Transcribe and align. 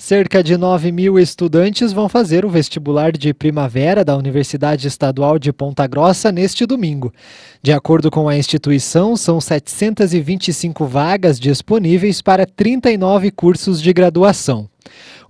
Cerca 0.00 0.44
de 0.44 0.56
9 0.56 0.92
mil 0.92 1.18
estudantes 1.18 1.92
vão 1.92 2.08
fazer 2.08 2.44
o 2.44 2.48
vestibular 2.48 3.10
de 3.10 3.34
primavera 3.34 4.04
da 4.04 4.16
Universidade 4.16 4.86
Estadual 4.86 5.40
de 5.40 5.52
Ponta 5.52 5.88
Grossa 5.88 6.30
neste 6.30 6.64
domingo. 6.64 7.12
De 7.60 7.72
acordo 7.72 8.08
com 8.08 8.28
a 8.28 8.36
instituição, 8.36 9.16
são 9.16 9.40
725 9.40 10.86
vagas 10.86 11.40
disponíveis 11.40 12.22
para 12.22 12.46
39 12.46 13.32
cursos 13.32 13.82
de 13.82 13.92
graduação. 13.92 14.70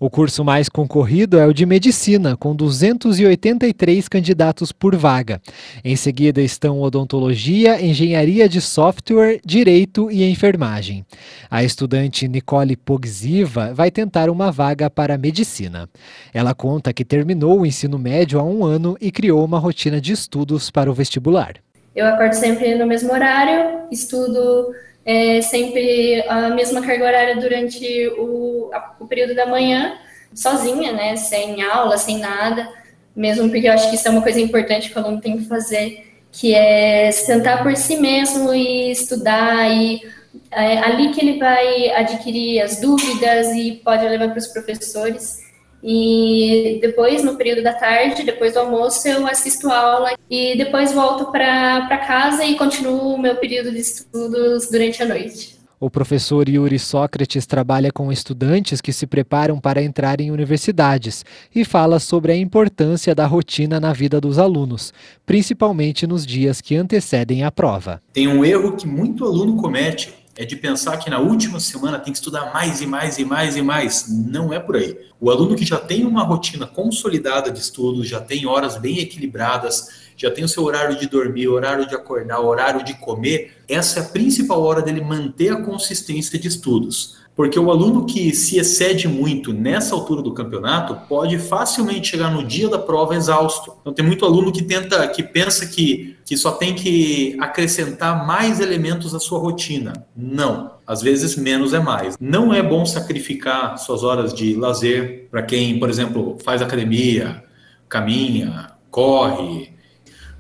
O 0.01 0.09
curso 0.09 0.45
mais 0.45 0.69
concorrido 0.69 1.41
é 1.41 1.47
o 1.47 1.53
de 1.53 1.67
Medicina, 1.67 2.37
com 2.37 2.55
283 2.55 4.07
candidatos 4.07 4.71
por 4.71 4.95
vaga. 4.95 5.41
Em 5.85 5.97
seguida 5.97 6.41
estão 6.41 6.81
Odontologia, 6.81 7.85
Engenharia 7.85 8.49
de 8.49 8.61
Software, 8.61 9.41
Direito 9.45 10.09
e 10.09 10.23
Enfermagem. 10.23 11.05
A 11.51 11.65
estudante 11.65 12.29
Nicole 12.29 12.77
Pogziva 12.77 13.75
vai 13.75 13.91
tentar 13.91 14.31
uma 14.31 14.53
vaga 14.53 14.89
para 14.89 15.19
Medicina. 15.19 15.89
Ela 16.33 16.55
conta 16.55 16.93
que 16.93 17.05
terminou 17.05 17.59
o 17.59 17.67
ensino 17.67 17.99
médio 17.99 18.39
há 18.39 18.45
um 18.45 18.65
ano 18.65 18.97
e 19.01 19.11
criou 19.11 19.45
uma 19.45 19.59
rotina 19.59 20.01
de 20.01 20.13
estudos 20.13 20.71
para 20.71 20.89
o 20.89 20.95
vestibular. 20.95 21.55
Eu 21.97 22.07
acordo 22.07 22.35
sempre 22.35 22.77
no 22.77 22.87
mesmo 22.87 23.13
horário, 23.13 23.81
estudo 23.91 24.73
é, 25.09 25.41
sempre 25.41 26.23
a 26.29 26.51
mesma 26.51 26.83
carga 26.83 27.07
horária 27.07 27.37
durante 27.37 28.09
o, 28.19 28.69
a, 28.75 28.95
o 29.01 29.07
período 29.07 29.35
da 29.35 29.47
manhã, 29.47 29.97
sozinha, 30.35 30.93
né, 30.93 31.17
sem 31.17 31.63
aula, 31.63 31.97
sem 31.97 32.19
nada, 32.19 32.69
mesmo 33.17 33.49
porque 33.49 33.67
eu 33.67 33.73
acho 33.73 33.89
que 33.89 33.97
isso 33.97 34.07
é 34.07 34.11
uma 34.11 34.21
coisa 34.21 34.39
importante 34.39 34.91
que 34.91 34.99
o 34.99 35.03
aluno 35.03 35.19
tem 35.19 35.39
que 35.39 35.47
fazer, 35.47 36.13
que 36.31 36.55
é 36.55 37.11
sentar 37.11 37.63
por 37.63 37.75
si 37.75 37.97
mesmo 37.97 38.53
e 38.53 38.91
estudar, 38.91 39.71
e 39.71 40.03
é 40.51 40.77
ali 40.77 41.09
que 41.09 41.23
ele 41.23 41.39
vai 41.39 41.91
adquirir 41.93 42.61
as 42.61 42.79
dúvidas 42.79 43.47
e 43.57 43.81
pode 43.83 44.07
levar 44.07 44.29
para 44.29 44.39
os 44.39 44.49
professores. 44.49 45.39
E 45.83 46.79
depois, 46.81 47.23
no 47.23 47.37
período 47.37 47.63
da 47.63 47.73
tarde, 47.73 48.25
depois 48.25 48.55
do 48.55 48.61
almoço, 48.61 49.07
eu 49.07 49.27
assisto 49.27 49.71
aula 49.71 50.13
e 50.31 50.57
depois 50.57 50.93
volto 50.93 51.31
para 51.31 51.99
casa 51.99 52.45
e 52.45 52.57
continuo 52.57 53.15
o 53.15 53.19
meu 53.19 53.37
período 53.37 53.71
de 53.71 53.79
estudos 53.79 54.69
durante 54.71 55.03
a 55.03 55.07
noite. 55.07 55.59
O 55.81 55.89
professor 55.89 56.49
Yuri 56.49 56.77
Sócrates 56.77 57.47
trabalha 57.47 57.93
com 57.93 58.11
estudantes 58.11 58.81
que 58.81 58.93
se 58.93 59.07
preparam 59.07 59.61
para 59.61 59.81
entrar 59.81 60.21
em 60.21 60.33
universidades 60.33 61.25
e 61.55 61.65
fala 61.65 62.01
sobre 62.01 62.33
a 62.33 62.37
importância 62.37 63.15
da 63.15 63.27
rotina 63.27 63.79
na 63.79 63.93
vida 63.93 64.21
dos 64.21 64.41
alunos, 64.41 64.93
principalmente 65.25 66.05
nos 66.05 66.27
dias 66.27 66.61
que 66.61 66.75
antecedem 66.75 67.45
a 67.45 67.53
prova. 67.53 68.03
Tem 68.13 68.27
um 68.27 68.45
erro 68.45 68.77
que 68.77 68.89
muito 68.89 69.25
aluno 69.25 69.57
comete, 69.57 70.13
é 70.39 70.45
de 70.45 70.55
pensar 70.55 70.97
que 70.99 71.11
na 71.11 71.19
última 71.19 71.59
semana 71.59 71.99
tem 71.99 72.13
que 72.13 72.19
estudar 72.21 72.55
mais 72.55 72.81
e 72.81 72.87
mais 72.87 73.19
e 73.19 73.25
mais 73.25 73.57
e 73.57 73.61
mais. 73.61 74.07
Não 74.09 74.53
é 74.53 74.61
por 74.61 74.77
aí. 74.77 74.97
O 75.21 75.33
aluno 75.33 75.57
que 75.57 75.67
já 75.67 75.81
tem 75.81 76.07
uma 76.07 76.23
rotina 76.23 76.65
consolidada 76.65 77.51
de 77.51 77.59
estudos, 77.59 78.07
já 78.07 78.21
tem 78.21 78.47
horas 78.47 78.77
bem 78.77 79.01
equilibradas, 79.01 79.89
já 80.17 80.31
tem 80.31 80.45
o 80.45 80.49
seu 80.49 80.63
horário 80.63 80.97
de 80.97 81.09
dormir, 81.09 81.49
horário 81.49 81.89
de 81.89 81.95
acordar, 81.97 82.39
horário 82.39 82.85
de 82.85 82.95
comer, 82.95 83.65
essa 83.69 83.99
é 83.99 84.03
a 84.05 84.07
principal 84.07 84.63
hora 84.63 84.81
dele 84.81 85.01
manter 85.01 85.53
a 85.53 85.61
consistência 85.61 86.39
de 86.39 86.47
estudos. 86.47 87.17
Porque 87.39 87.57
o 87.57 87.71
aluno 87.71 88.05
que 88.05 88.35
se 88.35 88.59
excede 88.59 89.07
muito 89.07 89.53
nessa 89.53 89.95
altura 89.95 90.21
do 90.21 90.35
campeonato 90.35 91.07
pode 91.09 91.39
facilmente 91.39 92.09
chegar 92.09 92.33
no 92.33 92.43
dia 92.43 92.69
da 92.69 92.81
prova 92.81 93.15
exausto. 93.15 93.75
Então 93.81 93.93
tem 93.93 94.05
muito 94.05 94.25
aluno 94.25 94.51
que 94.51 94.61
tenta, 94.61 95.07
que 95.07 95.23
pensa 95.23 95.65
que, 95.65 96.17
que 96.25 96.37
só 96.37 96.51
tem 96.51 96.75
que 96.75 97.37
acrescentar 97.39 98.27
mais 98.27 98.59
elementos 98.59 99.15
à 99.15 99.21
sua 99.21 99.39
rotina. 99.39 100.05
Não. 100.17 100.73
Às 100.85 101.01
vezes 101.01 101.37
menos 101.37 101.73
é 101.73 101.79
mais. 101.79 102.17
Não 102.21 102.53
é 102.53 102.61
bom 102.61 102.85
sacrificar 102.85 103.79
suas 103.79 104.03
horas 104.03 104.35
de 104.35 104.57
lazer 104.57 105.29
para 105.31 105.43
quem, 105.43 105.79
por 105.79 105.89
exemplo, 105.89 106.39
faz 106.43 106.61
academia, 106.61 107.45
caminha, 107.89 108.73
corre. 108.91 109.71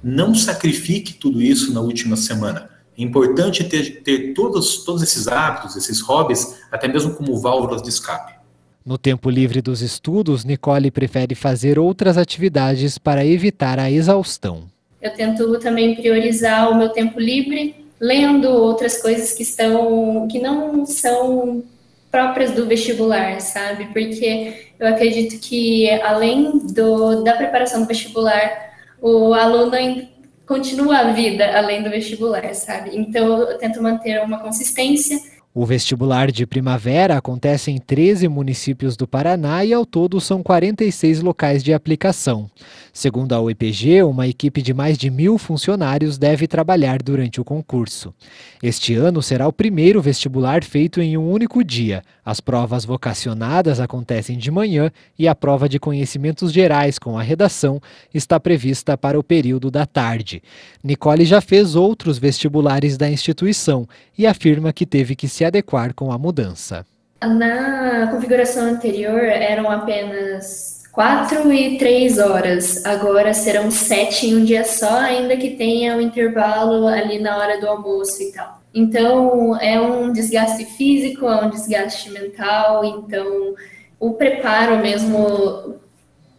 Não 0.02 0.34
sacrifique 0.34 1.12
tudo 1.12 1.40
isso 1.40 1.72
na 1.72 1.80
última 1.80 2.16
semana 2.16 2.68
é 2.98 3.02
importante 3.02 3.64
ter, 3.64 4.02
ter 4.02 4.34
todos, 4.34 4.84
todos 4.84 5.02
esses 5.02 5.28
hábitos, 5.28 5.76
esses 5.76 6.00
hobbies, 6.00 6.58
até 6.70 6.88
mesmo 6.88 7.14
como 7.14 7.38
válvulas 7.38 7.80
de 7.80 7.88
escape. 7.88 8.34
No 8.84 8.98
tempo 8.98 9.30
livre 9.30 9.62
dos 9.62 9.82
estudos, 9.82 10.44
Nicole 10.44 10.90
prefere 10.90 11.34
fazer 11.34 11.78
outras 11.78 12.16
atividades 12.16 12.98
para 12.98 13.24
evitar 13.24 13.78
a 13.78 13.90
exaustão. 13.90 14.64
Eu 15.00 15.12
tento 15.12 15.58
também 15.60 15.94
priorizar 15.94 16.70
o 16.70 16.74
meu 16.74 16.88
tempo 16.88 17.20
livre, 17.20 17.86
lendo 18.00 18.48
outras 18.48 19.00
coisas 19.00 19.32
que 19.32 19.42
estão 19.42 20.26
que 20.26 20.40
não 20.40 20.84
são 20.84 21.62
próprias 22.10 22.52
do 22.52 22.66
vestibular, 22.66 23.40
sabe? 23.40 23.86
Porque 23.92 24.70
eu 24.80 24.88
acredito 24.88 25.38
que 25.40 25.88
além 26.00 26.58
do, 26.58 27.22
da 27.22 27.34
preparação 27.34 27.82
do 27.82 27.86
vestibular, 27.86 28.72
o 29.00 29.34
aluno 29.34 29.76
continua 30.48 31.00
a 31.00 31.12
vida 31.12 31.56
além 31.56 31.82
do 31.82 31.90
vestibular, 31.90 32.54
sabe? 32.54 32.96
Então 32.96 33.38
eu 33.38 33.58
tento 33.58 33.82
manter 33.82 34.20
uma 34.22 34.40
consistência 34.40 35.20
o 35.54 35.64
vestibular 35.64 36.30
de 36.30 36.46
primavera 36.46 37.16
acontece 37.16 37.70
em 37.70 37.78
13 37.78 38.28
municípios 38.28 38.96
do 38.96 39.08
Paraná 39.08 39.64
e 39.64 39.72
ao 39.72 39.86
todo 39.86 40.20
são 40.20 40.42
46 40.42 41.22
locais 41.22 41.64
de 41.64 41.72
aplicação. 41.72 42.50
Segundo 42.92 43.32
a 43.32 43.40
UEPG, 43.40 44.02
uma 44.02 44.28
equipe 44.28 44.60
de 44.60 44.74
mais 44.74 44.98
de 44.98 45.10
mil 45.10 45.38
funcionários 45.38 46.18
deve 46.18 46.46
trabalhar 46.46 47.02
durante 47.02 47.40
o 47.40 47.44
concurso. 47.44 48.12
Este 48.62 48.94
ano 48.94 49.22
será 49.22 49.48
o 49.48 49.52
primeiro 49.52 50.02
vestibular 50.02 50.62
feito 50.62 51.00
em 51.00 51.16
um 51.16 51.30
único 51.30 51.64
dia. 51.64 52.02
As 52.24 52.40
provas 52.40 52.84
vocacionadas 52.84 53.80
acontecem 53.80 54.36
de 54.36 54.50
manhã 54.50 54.90
e 55.18 55.26
a 55.26 55.34
prova 55.34 55.68
de 55.68 55.78
conhecimentos 55.78 56.52
gerais 56.52 56.98
com 56.98 57.16
a 57.16 57.22
redação 57.22 57.80
está 58.12 58.38
prevista 58.38 58.98
para 58.98 59.18
o 59.18 59.24
período 59.24 59.70
da 59.70 59.86
tarde. 59.86 60.42
Nicole 60.84 61.24
já 61.24 61.40
fez 61.40 61.74
outros 61.74 62.18
vestibulares 62.18 62.98
da 62.98 63.08
instituição 63.10 63.88
e 64.16 64.26
afirma 64.26 64.72
que 64.72 64.84
teve 64.84 65.16
que 65.16 65.26
se 65.26 65.37
adequar 65.44 65.94
com 65.94 66.12
a 66.12 66.18
mudança. 66.18 66.84
Na 67.22 68.08
configuração 68.12 68.64
anterior 68.64 69.20
eram 69.20 69.68
apenas 69.70 70.84
quatro 70.92 71.52
e 71.52 71.78
três 71.78 72.18
horas, 72.18 72.84
agora 72.84 73.34
serão 73.34 73.70
sete 73.70 74.26
em 74.26 74.36
um 74.36 74.44
dia 74.44 74.64
só, 74.64 74.98
ainda 74.98 75.36
que 75.36 75.50
tenha 75.50 75.96
um 75.96 76.00
intervalo 76.00 76.86
ali 76.86 77.18
na 77.18 77.36
hora 77.36 77.60
do 77.60 77.68
almoço 77.68 78.22
e 78.22 78.32
tal. 78.32 78.60
Então 78.72 79.56
é 79.60 79.80
um 79.80 80.12
desgaste 80.12 80.64
físico, 80.64 81.26
é 81.26 81.44
um 81.44 81.50
desgaste 81.50 82.10
mental, 82.10 82.84
então 82.84 83.54
o 83.98 84.12
preparo 84.12 84.78
mesmo 84.78 85.76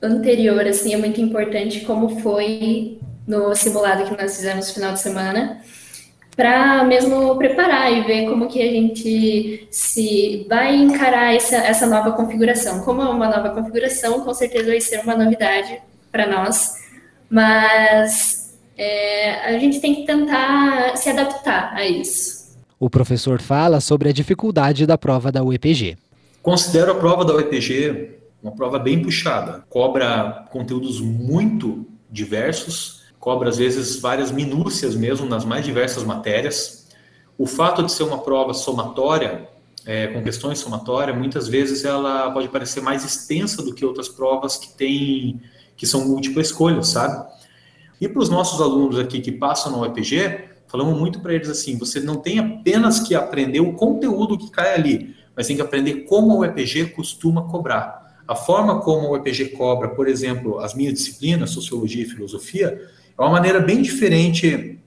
anterior 0.01 0.65
assim 0.65 0.93
é 0.93 0.97
muito 0.97 1.19
importante, 1.19 1.81
como 1.81 2.19
foi 2.21 2.99
no 3.27 3.53
simulado 3.55 4.05
que 4.05 4.21
nós 4.21 4.35
fizemos 4.35 4.67
no 4.69 4.73
final 4.73 4.93
de 4.93 4.99
semana 5.01 5.61
para 6.39 6.85
mesmo 6.85 7.35
preparar 7.35 7.91
e 7.91 8.01
ver 8.05 8.29
como 8.29 8.47
que 8.47 8.61
a 8.61 8.71
gente 8.71 9.67
se 9.69 10.45
vai 10.47 10.73
encarar 10.73 11.35
essa, 11.35 11.57
essa 11.57 11.85
nova 11.85 12.13
configuração. 12.13 12.79
Como 12.79 13.01
é 13.01 13.09
uma 13.09 13.27
nova 13.27 13.49
configuração, 13.49 14.21
com 14.21 14.33
certeza 14.33 14.69
vai 14.69 14.79
ser 14.79 15.01
uma 15.01 15.17
novidade 15.17 15.81
para 16.09 16.25
nós, 16.25 16.75
mas 17.29 18.57
é, 18.77 19.53
a 19.53 19.59
gente 19.59 19.81
tem 19.81 19.93
que 19.93 20.05
tentar 20.05 20.95
se 20.95 21.09
adaptar 21.09 21.73
a 21.73 21.85
isso. 21.85 22.57
O 22.79 22.89
professor 22.89 23.41
fala 23.41 23.81
sobre 23.81 24.07
a 24.07 24.13
dificuldade 24.13 24.85
da 24.85 24.97
prova 24.97 25.33
da 25.33 25.43
UEPG. 25.43 25.97
Considero 26.41 26.93
a 26.93 26.95
prova 26.95 27.25
da 27.25 27.35
UEPG 27.35 28.17
uma 28.41 28.53
prova 28.53 28.79
bem 28.79 29.01
puxada, 29.01 29.65
cobra 29.67 30.45
conteúdos 30.49 31.01
muito 31.01 31.85
diversos, 32.09 32.98
cobra 33.19 33.49
às 33.49 33.57
vezes 33.57 33.99
várias 33.99 34.31
minúcias 34.31 34.95
mesmo 34.95 35.27
nas 35.27 35.43
mais 35.43 35.65
diversas 35.65 36.03
matérias. 36.03 36.87
O 37.37 37.45
fato 37.45 37.83
de 37.83 37.91
ser 37.91 38.03
uma 38.03 38.19
prova 38.19 38.53
somatória, 38.53 39.47
é, 39.85 40.07
com 40.07 40.23
questões 40.23 40.59
somatórias, 40.59 41.17
muitas 41.17 41.47
vezes 41.47 41.83
ela 41.83 42.31
pode 42.31 42.47
parecer 42.47 42.81
mais 42.81 43.03
extensa 43.03 43.61
do 43.61 43.73
que 43.73 43.85
outras 43.85 44.07
provas 44.07 44.57
que 44.57 44.69
tem, 44.69 45.41
que 45.75 45.85
são 45.85 46.07
múltipla 46.07 46.41
escolha, 46.41 46.81
sabe? 46.83 47.27
E 47.99 48.07
para 48.07 48.21
os 48.21 48.29
nossos 48.29 48.61
alunos 48.61 48.97
aqui 48.97 49.19
que 49.19 49.31
passam 49.31 49.71
no 49.71 49.85
EPG, 49.85 50.45
falamos 50.67 50.97
muito 50.97 51.19
para 51.19 51.33
eles 51.33 51.49
assim: 51.49 51.77
você 51.77 51.99
não 51.99 52.15
tem 52.15 52.39
apenas 52.39 52.99
que 52.99 53.15
aprender 53.15 53.59
o 53.59 53.73
conteúdo 53.73 54.37
que 54.37 54.49
cai 54.49 54.75
ali, 54.75 55.15
mas 55.35 55.47
tem 55.47 55.55
que 55.55 55.61
aprender 55.61 56.05
como 56.05 56.37
o 56.37 56.45
EPG 56.45 56.87
costuma 56.87 57.43
cobrar. 57.43 58.23
A 58.27 58.35
forma 58.35 58.79
como 58.81 59.09
o 59.09 59.17
EPG 59.17 59.49
cobra, 59.49 59.89
por 59.89 60.07
exemplo, 60.07 60.59
as 60.59 60.73
minhas 60.73 60.93
disciplinas, 60.93 61.49
sociologia 61.49 62.03
e 62.03 62.05
filosofia, 62.05 62.79
é 63.19 63.21
uma 63.21 63.31
maneira 63.31 63.59
bem 63.59 63.81
diferente 63.81 64.79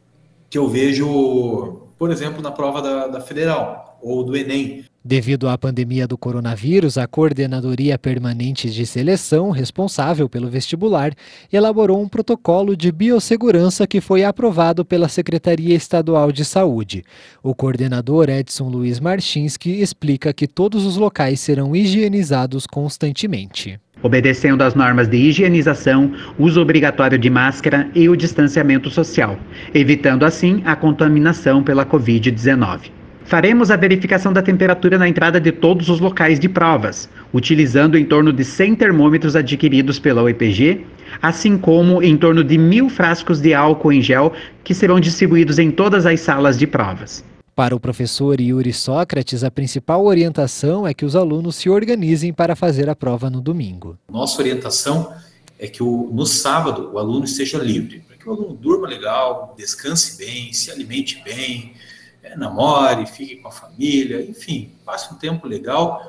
que 0.49 0.57
eu 0.57 0.67
vejo, 0.67 1.83
por 1.99 2.11
exemplo, 2.11 2.41
na 2.41 2.51
prova 2.51 2.81
da, 2.81 3.07
da 3.07 3.21
Federal 3.21 3.99
ou 4.03 4.25
do 4.25 4.35
Enem. 4.35 4.85
Devido 5.05 5.49
à 5.49 5.59
pandemia 5.59 6.07
do 6.07 6.17
coronavírus, 6.17 6.97
a 6.97 7.07
Coordenadoria 7.07 7.99
Permanente 7.99 8.71
de 8.71 8.87
Seleção, 8.87 9.51
responsável 9.51 10.29
pelo 10.29 10.49
vestibular, 10.49 11.13
elaborou 11.53 12.01
um 12.01 12.09
protocolo 12.09 12.77
de 12.77 12.91
biossegurança 12.91 13.87
que 13.87 14.01
foi 14.01 14.25
aprovado 14.25 14.85
pela 14.85 15.09
Secretaria 15.09 15.75
Estadual 15.75 16.33
de 16.33 16.45
Saúde. 16.45 17.05
O 17.43 17.55
coordenador 17.55 18.31
Edson 18.31 18.69
Luiz 18.69 19.01
Marchinski 19.01 19.81
explica 19.81 20.33
que 20.33 20.47
todos 20.47 20.87
os 20.87 20.97
locais 20.97 21.41
serão 21.41 21.75
higienizados 21.75 22.67
constantemente. 22.67 23.79
Obedecendo 24.03 24.63
às 24.63 24.75
normas 24.75 25.07
de 25.09 25.17
higienização, 25.17 26.13
uso 26.39 26.61
obrigatório 26.61 27.17
de 27.17 27.31
máscara 27.31 27.89
e 27.95 28.09
o 28.09 28.17
distanciamento 28.17 28.91
social, 28.91 29.39
evitando 29.73 30.25
assim 30.25 30.61
a 30.65 30.75
contaminação 30.75 31.63
pela 31.63 31.87
Covid-19. 31.87 32.91
Faremos 33.25 33.71
a 33.71 33.77
verificação 33.77 34.33
da 34.33 34.43
temperatura 34.43 34.99
na 34.99 35.09
entrada 35.09 35.41
de 35.41 35.53
todos 35.53 35.89
os 35.89 36.01
locais 36.01 36.41
de 36.41 36.49
provas, 36.49 37.09
utilizando 37.33 37.97
em 37.97 38.05
torno 38.05 38.33
de 38.33 38.45
100 38.45 38.75
termômetros 38.75 39.37
adquiridos 39.37 39.99
pela 39.99 40.23
UEPG, 40.25 40.85
assim 41.23 41.57
como 41.57 42.03
em 42.03 42.17
torno 42.17 42.43
de 42.43 42.59
mil 42.59 42.89
frascos 42.89 43.41
de 43.41 43.55
álcool 43.55 43.93
em 43.93 44.03
gel 44.03 44.33
que 44.65 44.75
serão 44.75 44.99
distribuídos 44.99 45.59
em 45.59 45.71
todas 45.71 46.07
as 46.07 46.21
salas 46.21 46.59
de 46.59 46.67
provas. 46.67 47.25
Para 47.55 47.77
o 47.77 47.81
professor 47.81 48.41
Yuri 48.41 48.73
Sócrates, 48.73 49.45
a 49.45 49.51
principal 49.51 50.07
orientação 50.07 50.87
é 50.87 50.95
que 50.95 51.05
os 51.05 51.15
alunos 51.15 51.57
se 51.57 51.69
organizem 51.69 52.33
para 52.33 52.57
fazer 52.57 52.89
a 52.89 52.97
prova 52.97 53.29
no 53.29 53.43
domingo. 53.43 53.99
Nossa 54.11 54.41
orientação 54.41 55.13
é 55.59 55.69
que 55.69 55.83
o, 55.83 56.09
no 56.11 56.25
sábado 56.25 56.91
o 56.95 56.99
aluno 56.99 57.27
esteja 57.27 57.59
livre, 57.59 58.01
para 58.09 58.17
que 58.17 58.27
o 58.27 58.33
aluno 58.33 58.55
durma 58.55 58.89
legal, 58.89 59.55
descanse 59.55 60.17
bem, 60.17 60.51
se 60.55 60.71
alimente 60.71 61.23
bem, 61.23 61.75
é, 62.23 62.35
namore, 62.39 63.05
fique 63.05 63.37
com 63.37 63.49
a 63.49 63.53
família, 63.53 64.25
enfim, 64.25 64.73
passe 64.83 65.13
um 65.13 65.19
tempo 65.19 65.47
legal. 65.47 66.01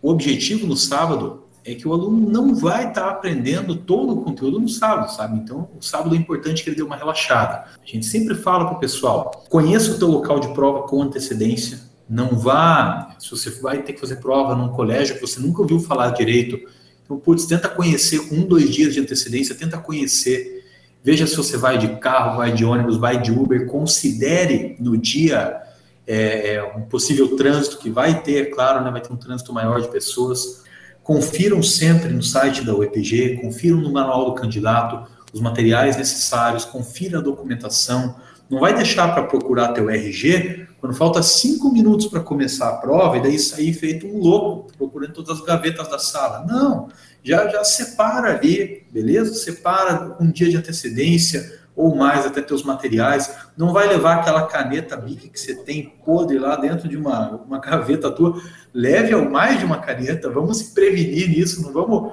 O 0.00 0.10
objetivo 0.10 0.66
no 0.66 0.76
sábado 0.76 1.44
é 1.64 1.74
que 1.74 1.86
o 1.86 1.92
aluno 1.92 2.30
não 2.30 2.54
vai 2.54 2.88
estar 2.88 3.08
aprendendo 3.08 3.76
todo 3.76 4.14
o 4.14 4.22
conteúdo 4.22 4.58
no 4.58 4.68
sábado, 4.68 5.12
sabe? 5.12 5.38
Então, 5.38 5.68
o 5.78 5.82
sábado 5.82 6.14
é 6.14 6.18
importante 6.18 6.62
que 6.62 6.70
ele 6.70 6.76
dê 6.76 6.82
uma 6.82 6.96
relaxada. 6.96 7.64
A 7.82 7.86
gente 7.86 8.06
sempre 8.06 8.34
fala 8.34 8.66
para 8.66 8.76
o 8.76 8.80
pessoal: 8.80 9.44
conheça 9.48 9.92
o 9.92 9.98
teu 9.98 10.08
local 10.08 10.40
de 10.40 10.48
prova 10.54 10.82
com 10.88 11.02
antecedência. 11.02 11.90
Não 12.08 12.36
vá, 12.36 13.14
se 13.18 13.30
você 13.30 13.50
vai 13.50 13.82
ter 13.82 13.92
que 13.92 14.00
fazer 14.00 14.16
prova 14.16 14.56
num 14.56 14.70
colégio 14.70 15.14
que 15.14 15.20
você 15.20 15.38
nunca 15.38 15.62
ouviu 15.62 15.78
falar 15.78 16.10
direito, 16.10 16.58
então, 17.04 17.18
putz, 17.18 17.46
tenta 17.46 17.68
conhecer 17.68 18.28
com 18.28 18.34
um, 18.36 18.46
dois 18.46 18.68
dias 18.70 18.94
de 18.94 19.00
antecedência, 19.00 19.54
tenta 19.54 19.78
conhecer 19.78 20.60
Veja 21.02 21.26
se 21.26 21.34
você 21.34 21.56
vai 21.56 21.78
de 21.78 21.96
carro, 21.96 22.36
vai 22.36 22.52
de 22.52 22.64
ônibus, 22.64 22.98
vai 22.98 23.20
de 23.20 23.32
Uber. 23.32 23.66
Considere 23.66 24.76
no 24.78 24.98
dia 24.98 25.60
é, 26.06 26.62
um 26.76 26.82
possível 26.82 27.36
trânsito 27.36 27.78
que 27.78 27.88
vai 27.88 28.22
ter, 28.22 28.50
claro, 28.50 28.84
né, 28.84 28.90
vai 28.90 29.00
ter 29.00 29.12
um 29.12 29.16
trânsito 29.16 29.52
maior 29.52 29.80
de 29.80 29.88
pessoas. 29.88 30.64
Confiram 31.02 31.62
sempre 31.62 32.12
no 32.12 32.22
site 32.22 32.64
da 32.64 32.74
UEPG, 32.74 33.38
confiram 33.40 33.78
no 33.78 33.92
manual 33.92 34.26
do 34.26 34.34
candidato 34.34 35.08
os 35.32 35.40
materiais 35.40 35.96
necessários, 35.96 36.64
confira 36.64 37.18
a 37.18 37.22
documentação. 37.22 38.16
Não 38.48 38.60
vai 38.60 38.74
deixar 38.74 39.14
para 39.14 39.24
procurar 39.24 39.68
teu 39.68 39.88
RG 39.88 40.66
quando 40.80 40.94
falta 40.94 41.22
cinco 41.22 41.70
minutos 41.70 42.06
para 42.06 42.20
começar 42.20 42.70
a 42.70 42.76
prova 42.76 43.18
e 43.18 43.22
daí 43.22 43.38
sair 43.38 43.72
feito 43.72 44.06
um 44.06 44.18
louco 44.18 44.72
procurando 44.76 45.12
todas 45.12 45.38
as 45.38 45.44
gavetas 45.44 45.88
da 45.88 45.98
sala. 45.98 46.44
Não, 46.46 46.88
já, 47.22 47.46
já 47.48 47.62
separa 47.62 48.34
ali, 48.34 48.86
beleza? 48.90 49.34
Separa 49.34 50.16
um 50.18 50.30
dia 50.30 50.48
de 50.48 50.56
antecedência 50.56 51.59
ou 51.74 51.94
mais 51.94 52.26
até 52.26 52.40
teus 52.42 52.62
materiais. 52.62 53.34
Não 53.56 53.72
vai 53.72 53.88
levar 53.88 54.16
aquela 54.16 54.46
caneta 54.46 54.96
Bic 54.96 55.28
que 55.28 55.40
você 55.40 55.54
tem 55.54 55.94
podre 56.04 56.38
lá 56.38 56.56
dentro 56.56 56.88
de 56.88 56.96
uma, 56.96 57.36
uma 57.46 57.58
gaveta 57.58 58.10
tua. 58.10 58.40
Leve 58.72 59.12
ao 59.12 59.28
mais 59.28 59.58
de 59.58 59.64
uma 59.64 59.78
caneta. 59.78 60.30
Vamos 60.30 60.58
se 60.58 60.74
prevenir 60.74 61.28
nisso. 61.28 61.62
Não 61.62 61.72
vamos, 61.72 62.12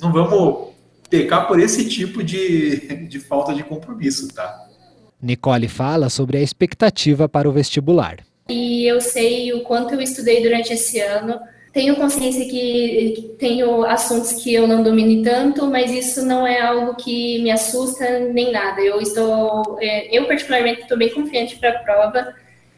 não 0.00 0.12
vamos 0.12 0.68
pecar 1.08 1.46
por 1.46 1.58
esse 1.58 1.88
tipo 1.88 2.22
de, 2.22 3.06
de 3.06 3.18
falta 3.18 3.54
de 3.54 3.62
compromisso, 3.62 4.28
tá? 4.28 4.66
Nicole 5.20 5.68
fala 5.68 6.08
sobre 6.08 6.38
a 6.38 6.42
expectativa 6.42 7.28
para 7.28 7.48
o 7.48 7.52
vestibular. 7.52 8.18
E 8.48 8.86
eu 8.86 9.00
sei 9.00 9.52
o 9.52 9.62
quanto 9.62 9.94
eu 9.94 10.00
estudei 10.00 10.42
durante 10.42 10.72
esse 10.72 11.00
ano 11.00 11.38
tenho 11.72 11.96
consciência 11.96 12.44
que 12.46 13.34
tenho 13.38 13.84
assuntos 13.84 14.32
que 14.32 14.52
eu 14.52 14.66
não 14.66 14.82
domine 14.82 15.22
tanto, 15.22 15.66
mas 15.66 15.90
isso 15.90 16.24
não 16.24 16.46
é 16.46 16.60
algo 16.60 16.94
que 16.96 17.42
me 17.42 17.50
assusta 17.50 18.20
nem 18.20 18.50
nada. 18.50 18.80
Eu 18.80 19.00
estou, 19.00 19.78
é, 19.80 20.16
eu 20.16 20.26
particularmente 20.26 20.82
estou 20.82 20.96
bem 20.96 21.10
confiante 21.10 21.56
para 21.56 21.70
a 21.70 21.78
prova 21.80 22.34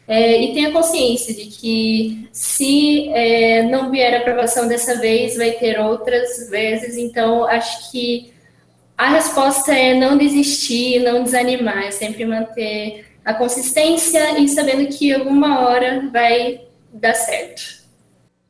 é, 0.07 0.41
e 0.41 0.53
tenho 0.53 0.73
consciência 0.73 1.33
de 1.33 1.45
que 1.45 2.27
se 2.31 3.09
é, 3.09 3.63
não 3.63 3.89
vier 3.89 4.13
a 4.13 4.17
aprovação 4.17 4.67
dessa 4.67 4.99
vez, 4.99 5.37
vai 5.37 5.51
ter 5.51 5.79
outras 5.79 6.49
vezes. 6.49 6.97
Então, 6.97 7.45
acho 7.45 7.91
que 7.91 8.33
a 8.97 9.09
resposta 9.09 9.73
é 9.73 9.93
não 9.93 10.17
desistir, 10.17 10.99
não 10.99 11.23
desanimar, 11.23 11.85
é 11.85 11.91
sempre 11.91 12.25
manter 12.25 13.05
a 13.23 13.33
consistência 13.33 14.39
e 14.39 14.47
sabendo 14.47 14.87
que 14.87 15.13
alguma 15.13 15.61
hora 15.61 16.09
vai 16.11 16.61
dar 16.93 17.13
certo. 17.13 17.80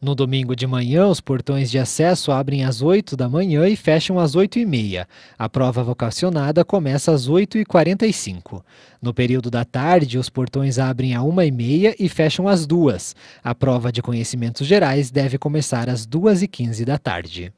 No 0.03 0.15
domingo 0.15 0.55
de 0.55 0.65
manhã, 0.65 1.05
os 1.05 1.21
portões 1.21 1.69
de 1.69 1.77
acesso 1.77 2.31
abrem 2.31 2.63
às 2.63 2.81
8 2.81 3.15
da 3.15 3.29
manhã 3.29 3.67
e 3.67 3.75
fecham 3.75 4.17
às 4.17 4.35
8 4.35 4.57
e 4.57 4.65
meia. 4.65 5.07
A 5.37 5.47
prova 5.47 5.83
vocacionada 5.83 6.65
começa 6.65 7.11
às 7.11 7.27
8 7.27 7.59
e 7.59 7.65
45. 7.65 8.65
No 8.99 9.13
período 9.13 9.51
da 9.51 9.63
tarde, 9.63 10.17
os 10.17 10.27
portões 10.27 10.79
abrem 10.79 11.13
às 11.13 11.21
1 11.21 11.41
e 11.43 11.51
meia 11.51 11.95
e 11.99 12.09
fecham 12.09 12.47
às 12.47 12.65
2. 12.65 13.15
A 13.43 13.53
prova 13.53 13.91
de 13.91 14.01
conhecimentos 14.01 14.65
gerais 14.65 15.11
deve 15.11 15.37
começar 15.37 15.87
às 15.87 16.03
2 16.07 16.41
e 16.41 16.47
15 16.47 16.83
da 16.83 16.97
tarde. 16.97 17.53